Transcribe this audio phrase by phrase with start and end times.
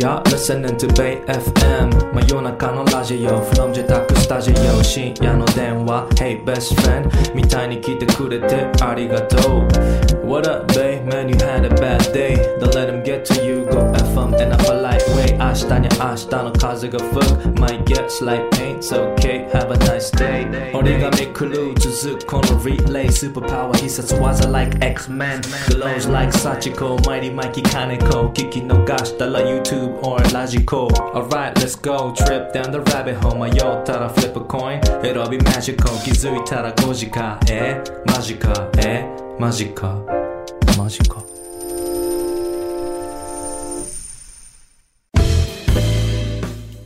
[0.00, 11.04] You're listening to Bay FM 真夜中のラジオ From 自宅スタジオ深夜の電話 Hey best friend みたいに来てくれてありがとう What up babe
[11.06, 14.52] man you had a bad day Don't let them get to you Go FM in
[14.52, 20.46] a polite way 明日に明日の風が吹く Might get slight pain It's okay Have a nice day
[20.76, 30.21] 折り紙クルー続くこの relay Superpower 必殺技 like X-Men Glows like Sachiko Mighty Mikey Kaneko 聞き逃したら YouTube or
[30.33, 32.13] radiko Alright let's go.
[32.13, 33.37] Trip down the rabbit hole.
[33.37, 34.79] 迷ったら flip a coin.
[35.01, 35.87] It'll be magical.
[36.03, 39.05] 気づいたら5時かえマジかえ
[39.39, 39.99] マジか
[40.77, 41.23] マジか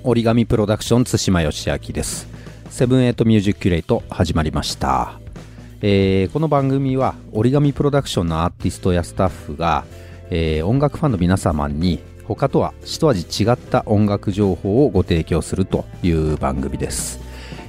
[0.03, 2.27] origami PRODUCTIONS 対馬義明です
[2.69, 5.19] Seven Eight musi-curate 始まりました、
[5.81, 9.85] えーこの番組は折り紙プロダクションのアーティストやスタッフが、
[10.29, 17.19] えー音楽ファンの皆様に他とは一味違った音楽情報をご提供するという番組です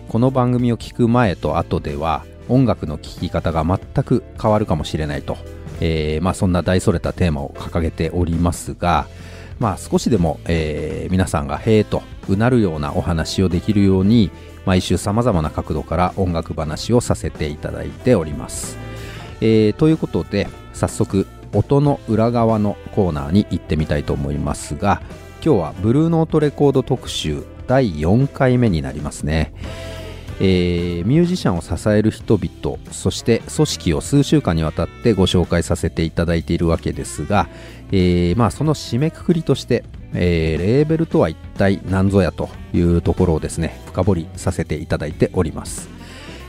[0.08, 5.36] この番組を聞く前と後では音楽の聴き方が全く変わるかもしれないと、
[5.80, 9.08] えーまあ、そんな大それたテーマを掲げておりますが、
[9.58, 14.30] まあ、少しでも、えー皆さんが「へえ」とうなるようなお話をできるように
[14.64, 18.78] 毎週さまざまな角度から音楽話をさせていただいております。
[19.40, 21.26] えーということで早速
[21.56, 25.00] 音の裏側のコーナーに行ってみたいと思いますが
[25.44, 29.52] 今日はブルーノートレコード特集第4回目になりますね。
[30.38, 37.48] えーミュージシャンを支える人々そして組織を数週間にわたってご紹介させていただいているわけですが、
[37.90, 45.95] えーまあ、その締めくくりとして、えーレーベルとは一体何ぞやというところをですね深掘りさせていただいております。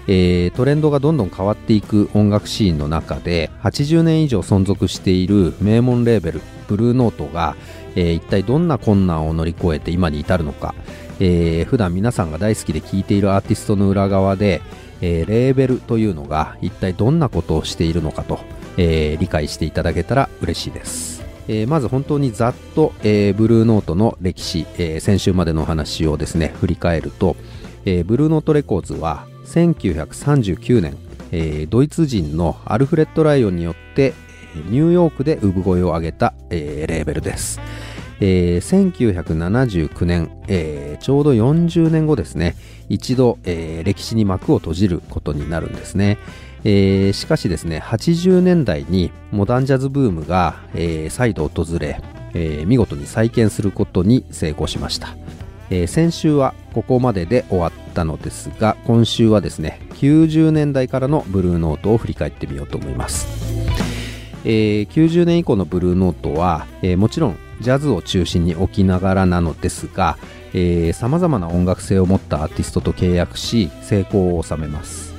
[0.08, 7.55] えートレンドがどんどん変わっていく音楽シーンの中で80年以上存続している名門レーベルブルーノートが、
[7.95, 10.75] えー一体どんな困難を乗り越えて今に至るのか、
[11.20, 14.61] えー普段皆さんが大好きで聴いているアーティストの裏側で、
[15.02, 18.39] えーレーベルというのが一体どんなことをしているのかと、
[18.77, 21.26] えー理解していただけたら嬉しいです。
[21.48, 27.36] えーまず本当にざっと、えーブルーノートの歴史、えー先週までのお話をですね振り返ると、
[27.86, 30.97] えーブルーノートレコーズは1939年、
[31.31, 34.13] えードイツ人のアルフレッド・ライオンによって
[34.69, 37.59] ニューヨークで産声を上げた、えーレーベルです。
[38.19, 42.55] えー1979年、えーちょうど40年後ですね。
[42.89, 46.17] 一度、えー歴史に幕を閉じることになるんですね、
[46.64, 52.02] えーしかしですね80年代にモダンジャズブームが、えー再度訪れ、
[52.33, 55.15] えー見事に再建することに成功しました、
[55.70, 63.28] えー先週はここまでで終わったのですが今週はですね90年代からのブルーノートを振り返ってみようと思います。
[64.45, 70.17] えー90年以降のブルーノートは、えーもちろんジャズを中心に置きながらなのですが
[70.94, 75.16] さまざまな音楽性を持ったアーティストと契約し成功を収めます、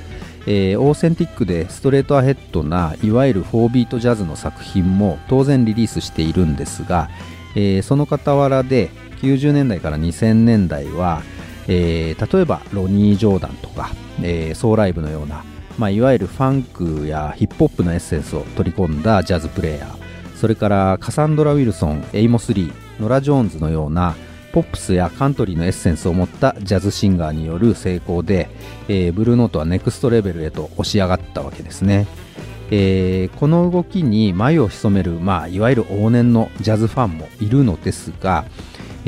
[0.47, 7.09] えーオーセンティックで straight ahead ないわゆる4ビートジャズの作品も当然リリースしているんですが、
[7.55, 8.89] えーその傍らで
[9.21, 11.21] 90年代から2000年代は、
[11.67, 13.91] えー例えばロニー・ジョーダンとか、
[14.21, 15.43] えーソーライブのような
[15.79, 24.15] まあ、いわゆるファンクやヒップホップのエッセンスを取り込んだジャズプレイヤーそれからカサンドラ・ウィルソンエイモス・リーノラ・ジョーンズのような
[24.51, 28.49] ポップスやカントリーのエッセンスを持ったジャズシンガーによる成功で、
[28.89, 32.07] えーブルーノートはネクストレベルへと押し上がったわけですね、
[32.71, 38.43] えーこの動きに眉を潜める、まあ、いわゆる往年のジャズファンもいるのですが、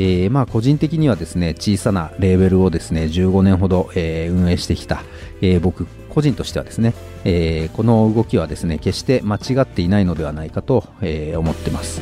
[0.03, 5.03] えーまあ、個人的にはですね小さなレーベルをですね15年ほど、えー運営してきた、
[5.41, 12.01] えー僕個人としてはですね、えこの動きはですね決して間違っていないのではないかと、え思ってます。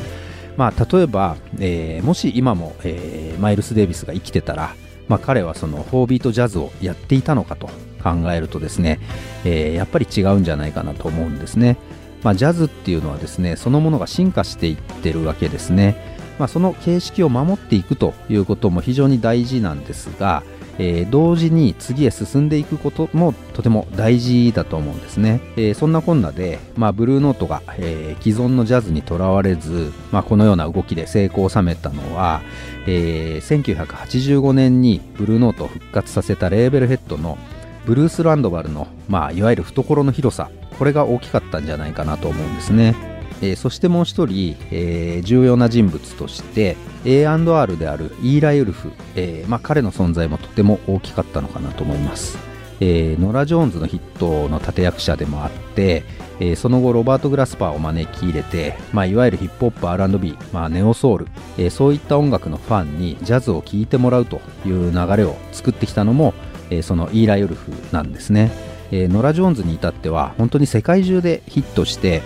[0.58, 4.74] まあ、例えば、えもし今も、えマイルス・デイビスが生きてたら、
[5.08, 7.68] まあ、彼はその4ビートジャズをやっていたのかと
[8.04, 9.00] 考えるとですね、
[9.46, 11.78] えやっぱり違うんじゃないかなと思うんですね。
[12.24, 16.09] まあ、ジャズっていうのはですねそのものが進化していってるわけですね。
[16.40, 20.42] まあ、その形式を守っていくということも非常に大事なんですが、
[20.80, 32.42] えー同時に次へ進んでいくこともとても大事だと思うんですね、えーそんなこんなで、まあ、ブルーノートが、えー既存のジャズにとらわれず、まあ、このような動きで成功を収めたのは、
[32.88, 37.38] えー1985年にブルーノートを復活させたレーベルヘッドの
[37.86, 40.50] ブルース・ランドバルの、まあ、いわゆる懐の広さ。
[40.78, 42.96] これが大きかったんじゃないかなと思うんですね。
[43.42, 46.76] えーそしてもう一人、えー重要な人物として
[47.06, 52.38] A&R であるイーライ・ウルフ、えーまあ、彼の存在もとても大きかったのかなと思います、
[52.80, 56.04] えーノラ・ジョーンズのヒットの立役者でもあって、
[56.40, 61.28] えーその後ロバート・グラスパーを招き入れて、まあ、いわゆるヒップホップ R&B、まあ、ネオソウル
[61.58, 66.34] えー、そういった音楽のファンにジャズを聴いてもらうという流れを作ってきたのも、
[66.70, 68.52] えー、そのイーライ・ウルフなんですね、
[68.92, 72.22] えー、ノラ・ジョーンズに至っては本当に世界中でヒットして、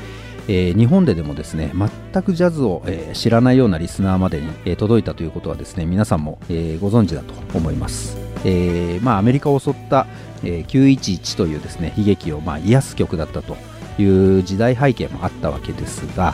[0.47, 10.07] えー、日本ででもですね全くジャズを、えー、知らないようなリスナーまでに、えー、届いたということはですね皆さんも、え、ご存知だと思います、えまあ、アメリカを襲った、
[10.43, 13.55] えー、911というですね悲劇を、まあ、癒す曲だったと
[13.97, 16.33] いう時代背景もあったわけですが、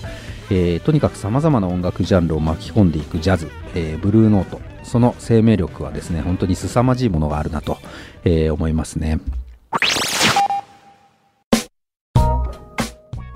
[0.50, 7.78] え、とにかくさまざまな音楽ジャンルを巻き込んでいくジャズ、え、ブルーノートその生命力はですね本当に凄まじいものがあるなと、
[8.24, 9.20] え、思いますね。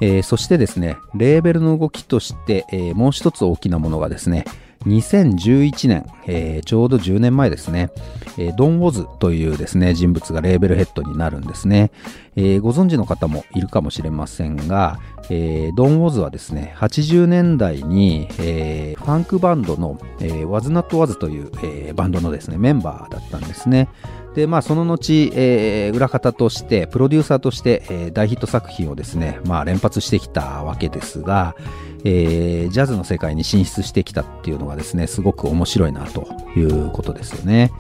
[0.01, 4.45] えー、そしてですね、レーベルの動きとして、えー、もう一つ大きなものがですね、
[4.85, 7.91] 2011年、えー、ちょうど10年前ですね、
[8.38, 11.91] えー、ドン・ウォズというですね、人物がレーベルヘッドになるんですね。
[12.35, 15.00] えー、ご存知の方もいるかもしれませんが、
[15.30, 23.89] えー、ドン・ウォズはですね、80年代に、えー、ファンクバンドの、えー、ワズ・ナット・ワズという、えー、バンドのですね、メンバーだったんですね。
[24.36, 31.56] で、まあ、その後、えー、裏方として、プロデューサーとして、えー、大ヒット作品をですね、まあ、連発してきたわけですが、
[32.05, 37.71] えー、ジャズの世界に進出してきたっていうのがですね、すごく面白いなということですよね。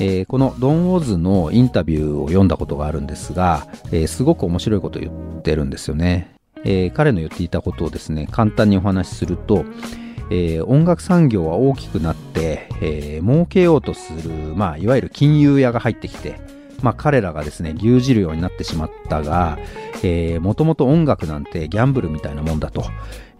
[0.00, 6.34] えー、このドン・ウォーズのインタビューを読んだことがあるんですが、えー、すごく面白いことを言ってるんですよね。
[6.64, 9.64] えー、彼の言っていたことをですね、簡単にお話しすると、
[10.30, 16.40] えー、音楽産業は大きくなって、えー、儲けようとする、まあ、いわゆる金融屋が入ってきて、
[16.82, 19.58] まあ、彼らがですね、牛耳るようになってしまったが、
[20.02, 22.84] えー、もともと音楽なんてギャンブルみたいなもんだと。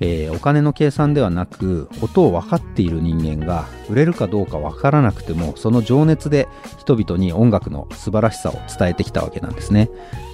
[0.01, 6.49] えー、お金の計算ではなく、音を分かっている人間が、売れるかどうか分からなくても、その情熱で
[6.79, 9.91] 人々に音楽の素晴らしさを伝えてきたわけなんですね。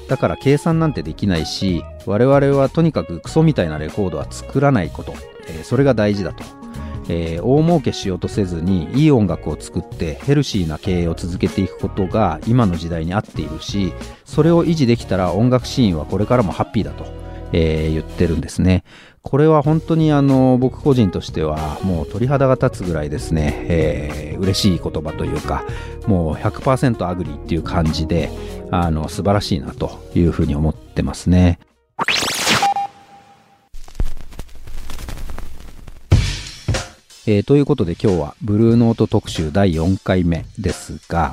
[0.08, 5.14] だから計算なんてできないし、我々はとにかくクソみたいなレコードは作らないこと、
[5.48, 6.63] えー、それが大事だと。
[7.08, 13.92] えー、大儲けしようとせずにいい音楽を作ってヘルシーな経営を続けていくことが今の時代に合っているし
[14.24, 17.06] それを維持できたら音楽シーンはこれからもハッピーだと、
[17.52, 18.84] えー、言ってるんですね
[19.22, 25.64] これは本当にあの僕個人としてはもう鳥肌が立つぐらいですね、えー、嬉しい言葉というか
[26.06, 28.30] もう100% agree っていう感じで
[28.70, 31.58] あの素晴らしいなというふうに思ってますね。
[37.26, 41.32] えー、ということで今日はブルーノート特集第4回目ですが、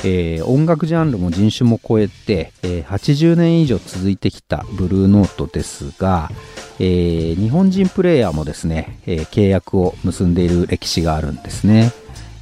[0.00, 6.30] えー、音楽ジャンルも人種も超えて、えー、80年以上続いてきたブルーノートですが、
[6.78, 11.92] えー、日本人プレイヤーもですね、え契約を結んでいる歴史があるんですね。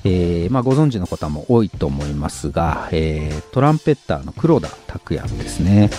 [0.04, 5.90] えまあ、ご存知の方も多いと思いますが、えトランペッターの黒田拓也ですね。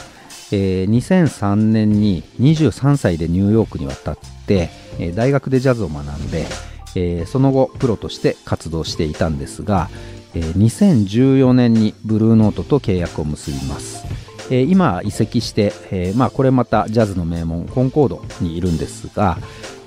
[0.51, 4.69] え2003年に23歳でニューヨークに渡って、
[4.99, 6.45] え大学でジャズを学んで、
[6.95, 9.89] えー、その後プロとして活動していたんですが、
[10.33, 14.05] えー、2014年にブルーノートと契約を結びます、
[14.49, 19.37] えー、今移籍して、えー、まあ、これまたジャズの名門コンコードにいるんですが、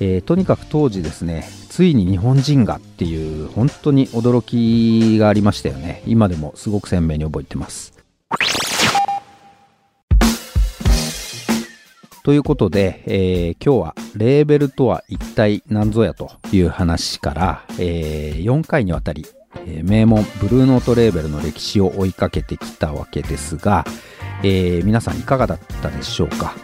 [0.00, 6.02] えとにかく当時ですねついに日本人がっていう本当に驚きがありましたよね。
[6.06, 7.92] 今でもすごく鮮明に覚えてます。
[12.26, 19.24] ということで、えー、今日はレーベルとは一体何ぞやという話から、えー、4回にわたり、
[19.64, 23.84] えー、名門ブルーノートレーベルの歴史を追いかけてきたわけですが、
[24.42, 26.56] え、皆さんいかがだったでしょうか？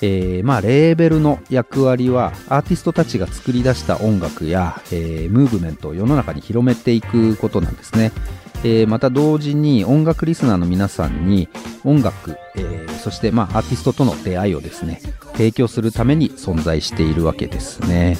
[0.00, 8.12] え、まあ、レーベルの役割はアーティストたちが作り出した音楽や、え、ムーブメントを世の中に広めていくことなんですね。
[8.62, 11.48] えー、また同時に音楽リスナーの皆さんに
[11.84, 15.00] 音楽、えー、そしてまあアーティストとの出会いをですね
[15.32, 18.18] 提供するために存在しているわけですね。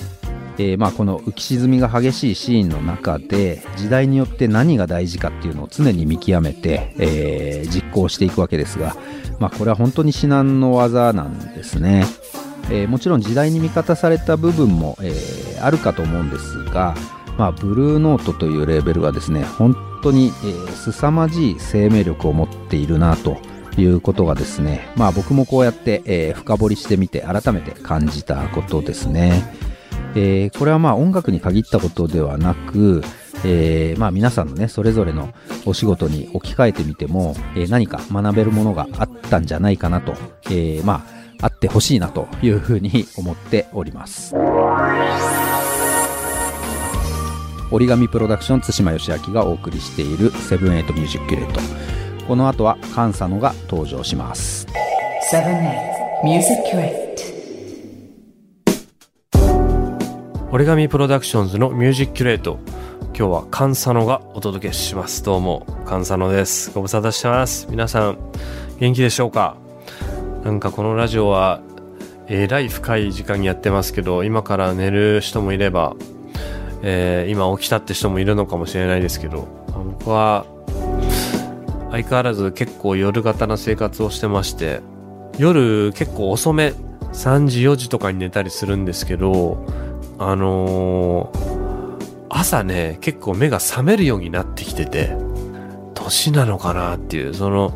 [0.59, 8.95] えー、まあこの浮き沈みが激しいシーンの中で時代によって何が大事かっていうのを常に見極めて、え、実行していくわけですが、
[9.39, 12.05] まあ、これは本当に至難の技なんですね。
[12.71, 15.15] え、もちろん時代に味方された部分も、え、
[15.63, 16.95] あるかと思うんですが、
[17.39, 23.39] まあ、ブルーノートというレーベルはですね本当に、えー、凄まじい生命力を持っているなと
[23.77, 29.43] いうことがですね、まあ僕もこうやって、えー、深掘りしてみて改めて感じたことですね。
[30.15, 33.03] えー、これはまあ音楽に限ったことではなく、
[33.45, 35.33] えー、まあ皆さんのね、それぞれの
[35.67, 40.13] お仕事に置き換えてみても、えー、何か学べるものがあったんじゃないかなと、
[40.47, 44.35] えー、まあ、あってほしいなというふうに思っております。
[47.73, 51.61] origami PRODUCTIONS 対馬義明がお送りしている Seven Eight musi-curate。
[52.27, 54.67] この後は菅佐野が登場します。
[60.51, 62.59] 折り紙プロダクションズのミュージックキュレート
[63.17, 65.23] 今日はカンサノがお届けします。
[65.23, 66.73] どうもカンサノです。
[66.73, 67.69] ご無沙汰してます。
[67.71, 68.19] 皆さん
[68.81, 69.57] 元気でしょうか？
[70.43, 71.61] なんかこのラジオは
[72.27, 75.95] えらい深い時間にやってますけど今から寝る人もいれば、
[76.83, 79.49] えー、今起きたって人もいるのかもしれないですけど
[79.99, 80.47] 僕は
[81.91, 84.81] 相変わらず結構夜型な生活をしてまして
[85.39, 86.73] 夜結構遅め
[87.13, 89.65] 3時4時とかに寝たりするんですけど
[90.23, 95.17] あのー、朝ね、結構目が覚めるようになってきてて、
[95.95, 97.73] 年なのかなっていう、その、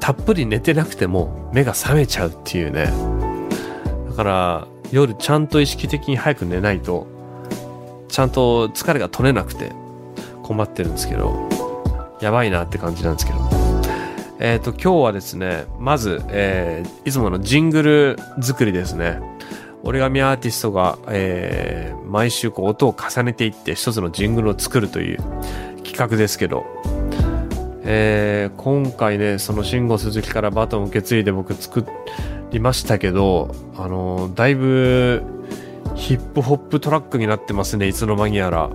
[0.00, 2.90] たっぷり寝てなくても目が覚めちゃうっていうね。
[4.08, 7.06] だから、夜ちゃんと意識的に早く寝ないと、
[8.14, 9.72] ちゃんと疲れが取れなくて
[10.44, 11.48] 困ってるんですけど、
[12.20, 13.40] やばいなって感じなんですけど。
[14.38, 19.20] えっ、ー、と、今日はですね、まず、えー、いつものジングル作りですね。
[19.82, 25.18] 折り紙アーティストが、えー、毎週こう音を重ねていって一つのジングルを作るという
[25.82, 26.64] 企画ですけど、
[27.82, 31.84] えー、今回ね、その慎吾鈴木からバトンを受け継いで僕作
[32.52, 35.33] りましたけど、あのー、だいぶ
[35.94, 38.70] ヒップホップトラックになってますね、いつの間にやら。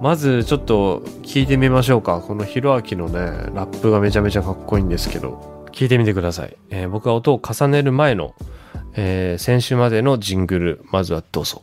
[0.00, 2.20] まずちょっと聞いてみましょうか。
[2.20, 3.18] このヒロアキのね、
[3.54, 6.56] ラップがめちゃめちゃかっこいいんですけど、聞いてみてください。
[6.70, 8.34] えー、僕は音を重ねる前の
[8.98, 11.62] えー、先週までのジングル、まずはどうぞ。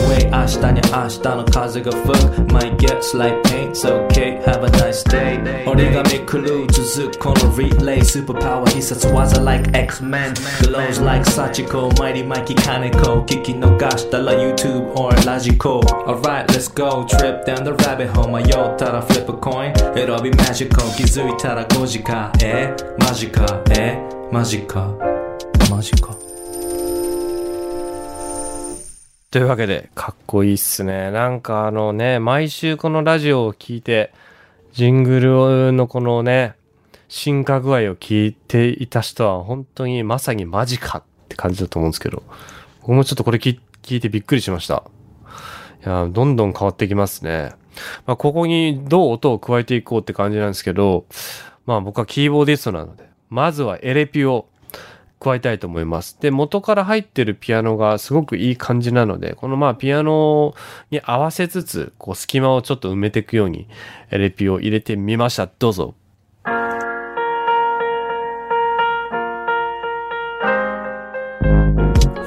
[0.10, 2.16] way 明日に明日の風が吹く
[2.52, 9.70] Might get slight pain It's okay Have a nice day 折り紙クルー続くこの relay Superpower 必殺技 like
[9.76, 15.82] X-Men Glows like Sachiko Mighty Mikey Kaneko 聞き逃したら YouTube YouTube or Logical.
[16.06, 17.06] Alright, let's go.
[17.06, 18.28] Trip down the rabbit hole.
[18.28, 19.72] 迷ったら flip a coin.
[19.94, 20.90] It'll be magical.
[20.96, 22.32] 気づいたら5時か。
[22.42, 23.62] えマジか。
[23.70, 23.98] え
[24.30, 24.94] マジか。
[25.70, 26.29] マジか。
[29.31, 31.09] というわけで、かっこいいっすね。
[31.09, 34.13] なんかあのね、毎週このラジオを聞いて、
[34.73, 36.55] ジングルのこのね、
[37.07, 42.23] 進化具合を聞いていた人は本当にまさにマジかって感じだと思うんですけど、
[42.81, 43.57] 僕もちょっとこれ聞
[43.89, 44.83] いてびっくりしました。
[45.85, 47.53] いや、どんどん変わってきますね。
[48.05, 51.05] まあ、ここにどう音を加えていこうって感じなんですけど、
[51.65, 54.49] まあ僕はキーボーディストなので、まずはエレピを
[55.21, 56.17] 加えたいと思います。
[56.19, 60.55] で、元から入ってるピアノがすごくいい感じなので、このまあピアノ
[60.89, 63.67] に合わせつつ、こう隙間をちょっと埋めていくように
[64.09, 65.47] LP を入れてみました。
[65.47, 65.93] どうぞ。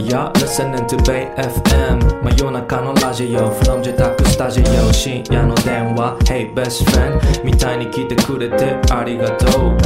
[0.03, 9.77] You're listening to Bay FM 真夜中のラジオ From 自宅スタジオ深夜の電話 Hey best friend みたいに来てくれてありがとう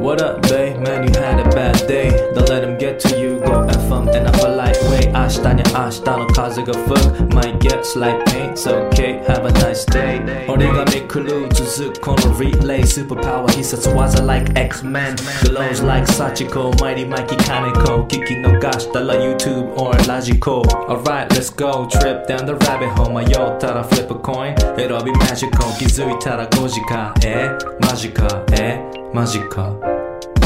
[0.00, 3.38] What up Bay man you had a bad day Don't let him get to you
[3.40, 9.52] Go FM in a polite way 明日に明日の風が吹く Might get slight pain It's okay Have a
[9.52, 19.14] nice day 折り紙クルー続くこの relay Superpower 必殺技 like X-Men Glows like Sachiko Mighty Mikey Kaneko 聞き逃したら
[19.14, 20.63] YouTube or logical.
[20.87, 21.85] Alright, let's go.
[21.87, 23.11] Trip down the rabbit hole.
[23.13, 24.55] 迷ったら flip a coin.
[24.75, 25.77] It'll be magical.
[25.77, 27.13] 気づいたら5時か。
[27.25, 27.49] え
[27.81, 28.27] マジか。
[28.59, 28.81] え
[29.13, 29.75] マジか。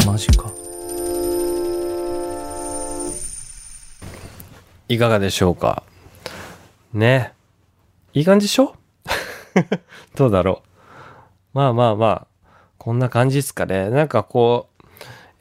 [0.06, 0.52] マジか。
[4.90, 5.84] いかがでしょうか？
[6.94, 7.34] ね。
[8.14, 8.76] いい感じでしょ？
[10.16, 11.58] どうだろう？
[11.58, 12.28] まあまあまあ、
[12.78, 13.90] こんな感じですかね。
[13.90, 14.86] なんかこう、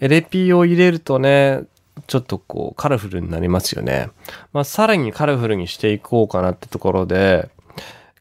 [0.01, 1.65] エレピを入れるとね、
[2.07, 4.09] ちょっとこうカラフルになりますよね。
[4.53, 7.51] まあさらにカラフルにしていこうかなってところで、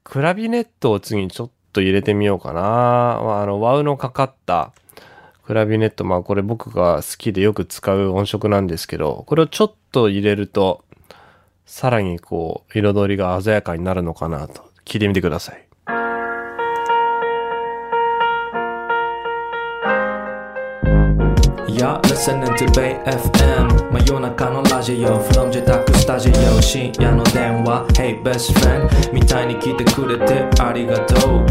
[0.04, 2.62] クラビネットを次にちょっと入れてみようかな。
[2.62, 4.74] まあ、あの、ワウのかかった
[5.44, 10.84] クラビネット、まあこれ僕が好きでよく使う音色なんですけど、これをちょっと入れると、
[11.66, 15.71] さらにこう、彩りが鮮やかになるのかなと、聞いてみてください。
[21.81, 31.47] You're listening to Bay FM 真夜中のラジオ From 自宅スタジオ深夜の電話 Hey best friend みたいに来てくれてありがとう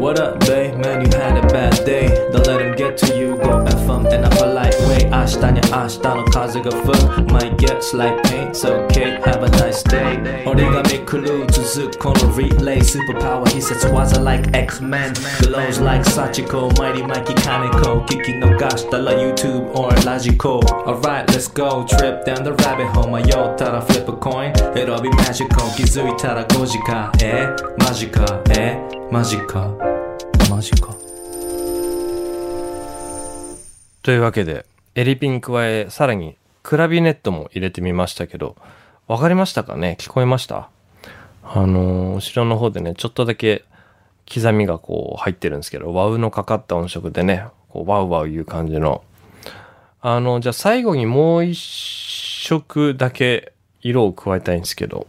[0.00, 3.36] What up Bay man you had a bad day Don't let him get to you
[3.36, 9.42] Go FM in a polite way 明 明日に明日の風が吹く Might get slight pain, it's okay, have
[9.44, 19.89] a nice day 折り紙クルー続くこのリレースーパーパワー必殺技 like X-Men Glows like Sachiko, Mighty Mikey Kaneko 聞き逃したら YouTube or
[20.05, 23.09] ラジコ Alright, let's go, trip down the rabbit hole.
[23.09, 24.51] 迷ったら flip a coin.
[24.73, 25.47] It'll be magical.
[25.75, 27.47] 気づいたら5時かえ
[27.79, 28.77] マジかえ
[29.11, 29.71] マジか
[30.49, 30.93] マジか
[34.03, 38.55] というわけで、エリピン加え、さらにクラビネットも入れてみましたけど、
[39.07, 39.97] わかりましたかね？
[39.99, 40.69] 聞こえました？
[41.43, 43.63] あのー後ろの方でね、ちょっとだけ
[44.31, 49.03] 刻みがこう入ってるんですけど、ワウのかかった音色でね、こうワウワウいう感じの。
[50.07, 55.07] あの、じゃあ最後にもう一色だけ色を加えたいんですけど、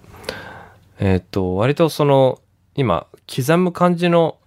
[0.99, 2.41] えっ、と、割とその、
[2.77, 4.39] 今、刻む感じの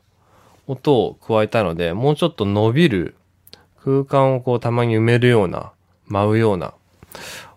[0.65, 3.13] 音を加えたので、もうちょっと伸びる
[3.83, 5.71] 空間をこうたまに埋めるような、
[6.07, 6.73] 舞うような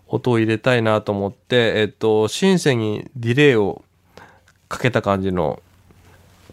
[0.07, 3.83] 音を入れたいなと思って、えっと、シンセにディレイを
[4.69, 5.63] かけた感じの、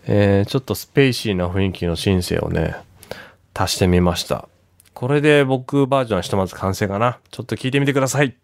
[0.06, 2.76] えーちょっとスペーシーな雰囲気のシンセをね、
[3.52, 4.48] 足してみました。
[5.00, 7.20] これで僕バージョンはひとまず完成かな。
[7.30, 8.36] ちょっと聞いてみてください。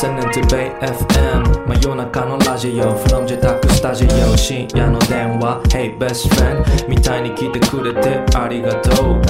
[0.00, 6.88] Listening to Bay FM 真夜中のラジオ From 自宅スタジオ深夜の電話 Hey best friend.
[6.88, 9.20] みたいに来てくれてありがとう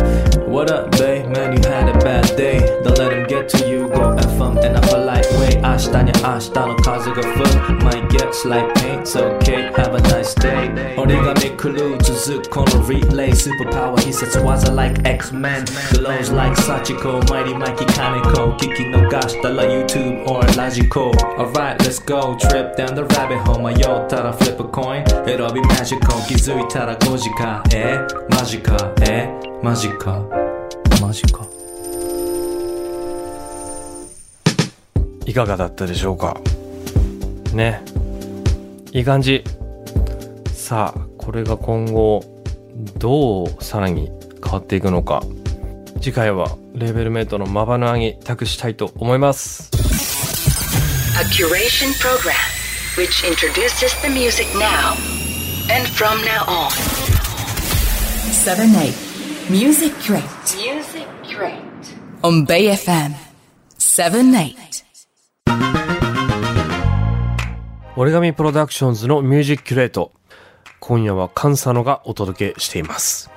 [0.51, 2.61] What up babe man you had a bad day.
[3.51, 9.73] To you Go FM in a polite way 明日に明日の風が吹く Might get slight pain It's okay
[9.75, 20.25] Have a nice day 折り紙クルー続くこのリレースーパーパワー必殺技 like X-Men Glows like Sachiko Mighty Mikey Kaneko 聞き逃したら YouTube
[20.27, 25.53] or ラジコ Alright let's go Trip down the rabbit hole 迷ったら flip a coin It'll
[25.53, 27.99] be magical 気づいたら5時かえ
[28.31, 29.29] マジかえ
[29.63, 30.23] マジか
[31.01, 31.60] マジか
[35.27, 36.41] いかがだったでしょうか？
[37.55, 37.83] ね。
[38.93, 39.45] いい感じ。
[40.53, 42.25] さあこれが今後
[42.99, 44.11] どうさらに
[44.43, 45.23] 変わっていくのか。
[46.01, 49.71] 次回はレーベルメートのまばなアに託したいと思います。
[59.51, 60.23] ミュージック・クレイ
[64.73, 64.90] ト。
[67.97, 70.13] 折り紙プロダクションズのミュージックキュレート。
[70.79, 73.31] 今夜はカンサノがお届けしています。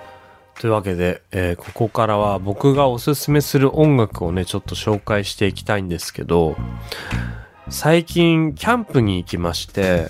[0.60, 6.56] というわけで、えーここからは僕がおすすめする音楽をね、ちょっと紹介していきたいんですけど、
[7.70, 10.10] 最近キャンプに行きまして、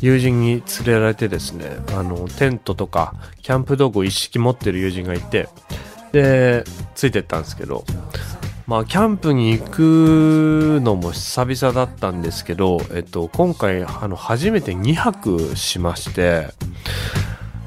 [0.00, 5.48] 友人に連れられてですね、あの、テントとか、キャンプ道具を一式持ってる友人がいて、
[6.10, 6.64] で、
[6.96, 7.84] ついてったんですけど、
[8.66, 16.48] まあ、キャンプに行くのも久々だったんですけど、えっと、今回、あの、初めて2泊しまして、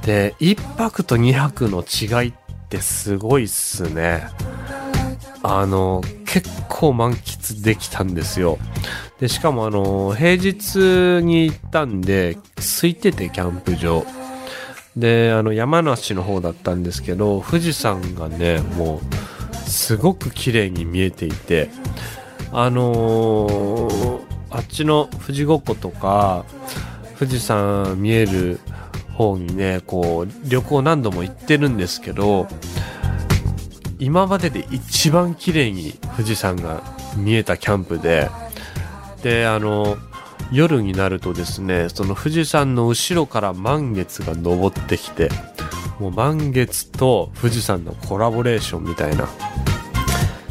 [0.04, 2.34] で、1泊と2泊の違いっ
[2.68, 4.28] てすごいっすね。
[5.42, 8.58] あの、結構満喫できたんですよ。
[9.22, 14.06] で、しかもあの、平日に行ったんで、空いてて、キャンプ場。
[14.98, 19.29] で、あの、山梨の方だったんですけど、富士山がね、もう、
[19.70, 21.70] すごく綺麗に見えていて、
[22.52, 26.44] あのーあっちの富士五湖とか、
[27.20, 28.60] 富士山見える
[29.14, 32.48] 方にね、こう、旅行何度も行ってるんですけど、
[34.00, 36.82] 今までで一番綺麗に富士山が
[37.16, 38.30] 見えたキャンプで、
[39.22, 39.98] で、あの、
[40.52, 45.30] 夜になるとですね、その富士山の後ろから満月が昇ってきて、
[46.00, 49.28] もう満月と富士山のコラボレーションみたいな。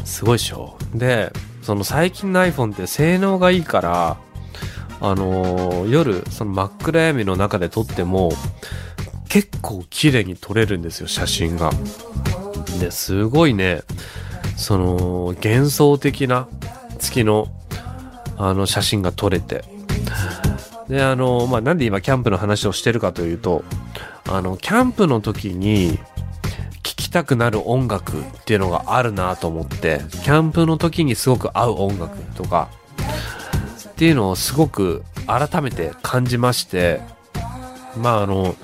[0.05, 4.17] すごいでしょで、その最近の iPhone って性能がいいから、
[5.01, 8.31] あのー夜、その真っ暗闇の中で撮っても、
[9.29, 11.71] 結構綺麗に撮れるんですよ、写真が。
[12.79, 13.83] で、すごいね、
[14.57, 16.47] その、幻想的な
[16.99, 17.47] 月の、
[18.37, 19.63] あの、写真が撮れて。
[20.89, 23.63] で、あの、まあ、なんで今キャンプの話をしてるかというと、
[24.35, 25.99] あの、キャンプの時に、
[26.83, 32.69] 聴きたくなる音楽っていうのがあるなと思って、キャンプの時にすごく合う音楽とか、
[33.89, 37.01] っていうのをすごく改めて感じまして、
[37.97, 38.55] まああの、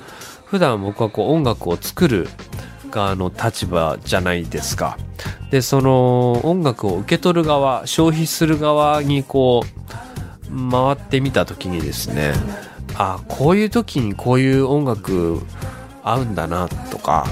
[0.45, 2.29] 普段僕はこう音楽を作る
[2.89, 4.97] 側の立場じゃないですか。
[5.51, 12.33] で、その音楽を受け取る側、消費する側にこう、回ってみた時にですね、
[12.97, 15.41] あ、こういう時にこういう音楽
[16.03, 17.25] 合うんだなとか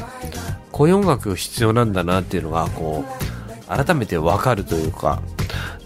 [0.72, 5.22] こういう音楽必要なんだなっていうのがこう改めてわかるというか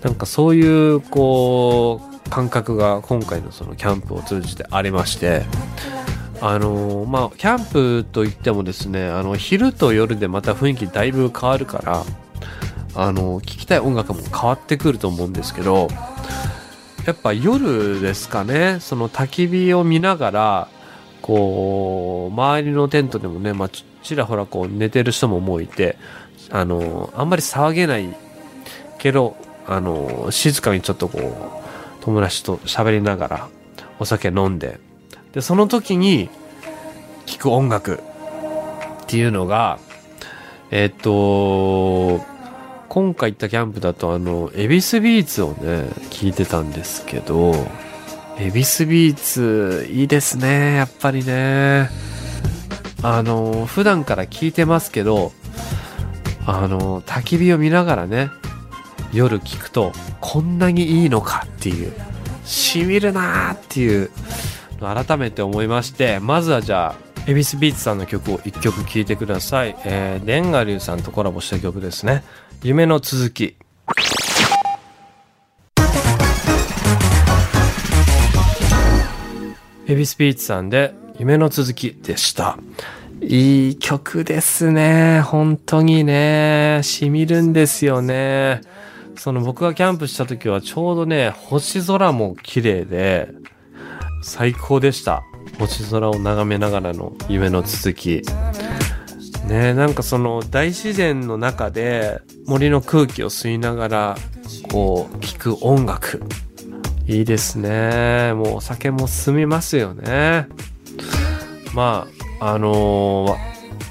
[0.01, 5.43] なんかそういうこう感覚が今回のそのキャンプを通じてありまして
[6.39, 12.03] あのまあキャンプといってもですねあの昼と夜でまた雰囲気だいぶ変わるから
[12.95, 15.89] あの聴きたい音楽も変わってくると思うんですけど
[17.07, 18.79] やっぱ夜ですかね。
[18.81, 20.67] その焚き火を見ながら
[21.21, 23.85] こう周りのテントでもね、まあ、ち
[24.17, 25.97] らほらこう寝てる人ももういて
[26.49, 28.13] あのあんまり騒げない
[28.99, 33.49] けどあの静かにちょっとこう友達と喋りながら
[33.99, 34.77] お酒飲んで
[35.31, 36.29] でその時に
[37.25, 38.01] 聴く音楽
[39.03, 39.79] っていうのが
[40.71, 42.21] えっと
[42.97, 47.53] 今回行ったキャンプだとあの恵比寿ビーツをね聞いてたんですけど
[48.39, 51.91] 恵比寿ビーツいいですねやっぱりね。
[53.03, 55.31] あの普段から聞いてますけど
[56.47, 58.31] あの焚き火を見ながらね
[59.13, 61.93] 夜聞くとこんなにいいのかっていう
[62.45, 64.09] しみるなーっていう
[64.79, 72.23] 改めて思いましてまずはじゃあ恵比寿ビーツさんの曲を1曲聴いてください、えー、レンガリュウさんとコラボした曲ですね。
[72.63, 73.57] 夢の続き。
[79.85, 82.57] 恵比寿ビーツさんで夢の続きでした。
[83.19, 85.19] いい曲ですね。
[85.19, 86.79] 本当にね。
[86.81, 88.61] しみるんですよね。
[89.17, 93.33] その僕がキャンプした時はちょうどね星空も綺麗で
[94.21, 95.23] 最高でした。
[95.59, 98.21] 星空を眺めながらの夢の続き。
[99.47, 104.17] ねなんかその大自然の中で森の空気を吸いながら
[104.71, 106.21] こう聴く音楽。
[107.07, 108.33] いいですね。
[108.33, 110.47] もうお酒も進みますよね。
[111.73, 112.07] ま
[112.39, 113.37] ああのー、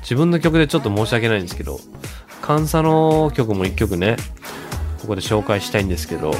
[0.00, 1.80] 自分の曲でちょっと申し訳ないんですけど
[2.46, 4.16] 監査の曲も一曲ね
[5.00, 6.32] ここで紹介したいんですけど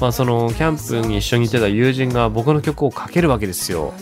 [0.00, 3.94] まあそのキャンプに一緒にいてた友人が僕の曲をかけるわけですよ。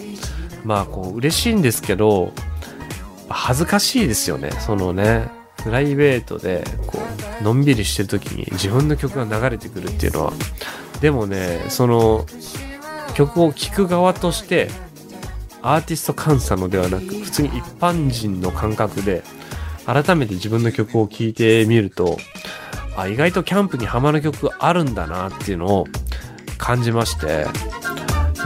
[0.64, 2.32] まあこう嬉しいんですけど
[3.28, 4.50] 恥ずかしいですよね。
[4.60, 6.98] そのねプライベートでこ
[7.40, 10.32] うのんびりしてる時に自分の曲が流れてくるっていうのは。
[11.00, 12.26] でもねその
[13.14, 14.68] 曲を聴く側として
[15.62, 19.22] アーティスト監査のではなく普通に一般人の感覚で
[19.86, 22.18] 改めて自分の曲を聴いてみると
[22.96, 25.86] あ意外とキャンプにハマる曲あるんだなっていうのを
[26.58, 27.46] 感じまして、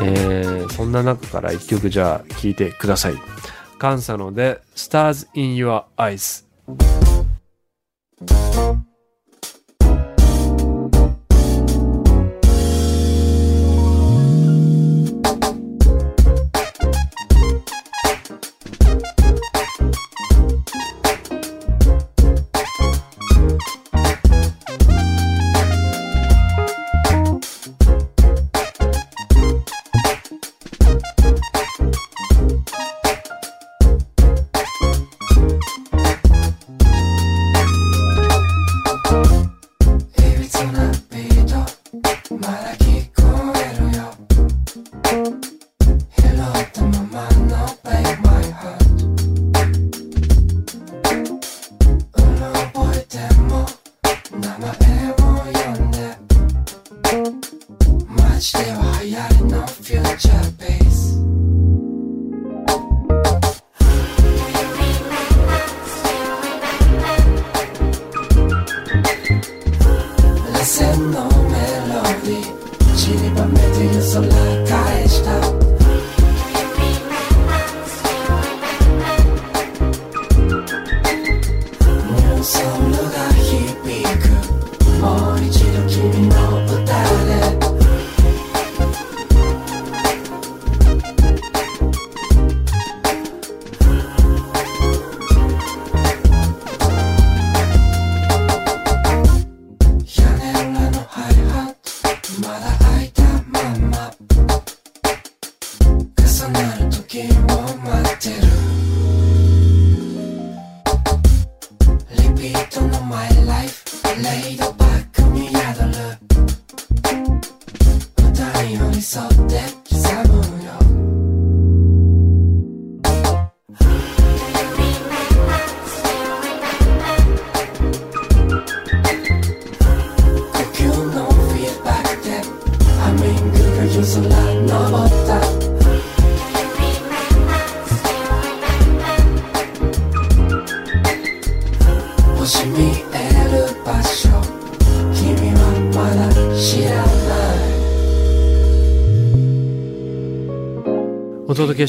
[0.01, 3.15] えー、そんな中から一曲じゃあ聴いてください。
[3.79, 6.45] カンサノで Stars in Your Eyes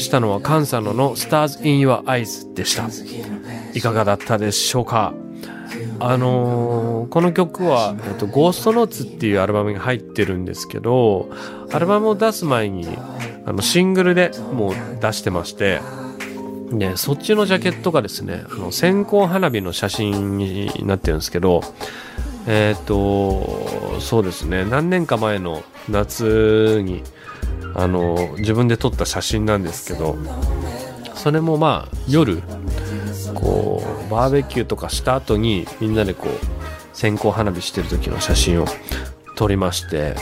[0.00, 2.88] したのはカンサノの Stars in Your Eyes でした。
[3.74, 5.14] いかがだったでしょうか？
[6.00, 11.28] あのーこの曲は、えっと、ゴーストノーツっていうアルバムに入ってるんですけど、
[11.72, 12.86] アルバムを出す前に、
[13.46, 15.80] あの、シングルでもう出してまして、
[16.70, 21.62] で、そっちのジャケットがですね、あの、線香花火の写真になってるんですけど、
[22.46, 27.02] えっ、と、そうですね、何年か前の夏に、
[27.74, 30.16] あの、自分で撮った写真なんですけど、
[31.14, 32.42] それもまあ、夜、
[33.34, 38.66] こう、バーベキューとかした後に、みんなでこう、線香花火してる時の写真を
[39.36, 40.14] 撮りまして、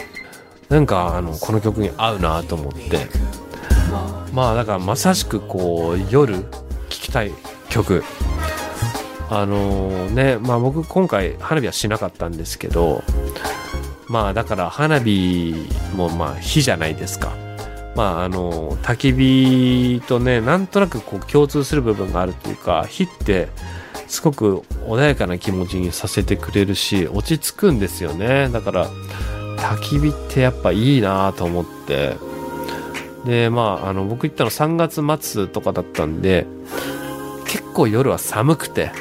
[0.68, 3.06] なんか、あの、この曲に合うなと思って、
[4.32, 6.44] まあ、だからまさしくこう、夜聴
[6.88, 7.32] きたい
[7.68, 8.04] 曲。
[9.30, 13.02] あのね、まあ僕今回花火はしなかったんですけど、
[14.08, 15.54] まあだから花火
[15.94, 17.32] もまあ火じゃないですか。
[17.94, 23.48] まああの、焚き火とね、なんとなくこう共通する部分があるというか、火って
[24.06, 28.48] すごく穏やかな気持ちにさせてくれるし、落ち着くんですよね。
[28.48, 28.90] だから、
[29.58, 32.16] 焚き火ってやっぱいいなと思って、
[33.24, 36.46] で、まあ、あの、僕行ったの3月末とかだったんで、
[37.46, 38.92] 結構夜は寒くて、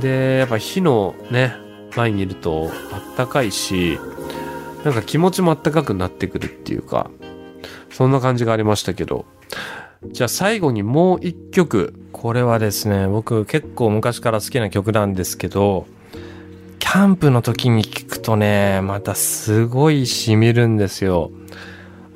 [0.00, 1.56] で、やっぱ火のね、
[1.96, 3.98] 前にいるとあったかいし、
[4.84, 7.10] なんか気持ちもあったかくなってくるっていうか、
[7.90, 9.24] そんな感じがありましたけど。
[10.10, 11.94] じゃあ最後にもう一曲。
[12.12, 15.86] これはですね、僕結構昔から好きな曲なんですけど、
[16.78, 21.30] キャンプの時に聴くとね、またすごい染みるんですよ。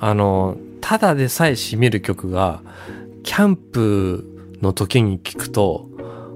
[0.01, 2.63] あの、ただでさえ染みる曲が、
[3.23, 4.25] キャンプ
[4.63, 5.89] の時に聴くと、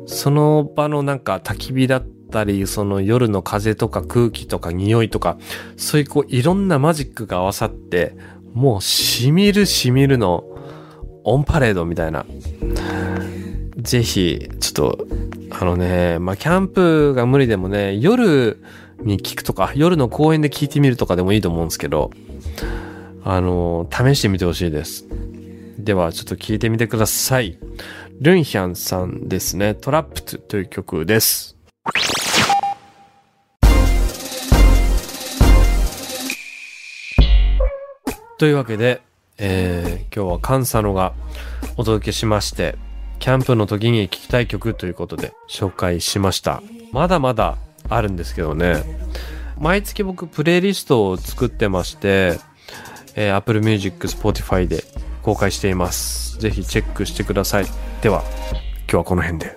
[0.07, 5.38] その場のなんか焚き火だったたり、その夜の風とか空気とか匂いとか、
[5.76, 8.16] そういうこういろんなマジックが合わさって、
[8.52, 10.44] もう染みる染みるの
[11.24, 12.26] オンパレードみたいな。
[13.76, 15.06] ぜひ、ちょっと、
[15.50, 18.58] あのね、まあ、キャンプが無理でもね、夜
[19.02, 22.10] に聞くとか、夜の公園で聞いてみるとかでもいいと思うんですけど、
[23.24, 25.06] あの、試してみてほしいです。
[25.78, 27.58] では、ちょっと聞いてみてください。
[28.20, 31.56] ルンヒャンさんですね、トラップという曲です。
[38.42, 39.02] というわけで、
[39.38, 41.14] えー今日はカンサノが
[41.76, 42.74] お届けしまして、
[43.20, 46.61] キャンプの時に聴きたい曲ということで紹介しました。
[46.90, 47.57] まだまだ
[47.88, 48.83] あるんですけどね、
[49.61, 52.40] 毎月僕プレイリストを作ってまして、
[53.14, 54.83] えー Apple Music、Spotify で
[55.22, 56.37] 公開しています。
[56.40, 57.66] ぜひチェックしてください。
[58.00, 59.57] では、今日はこの辺で。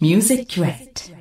[0.00, 1.13] Music Crate.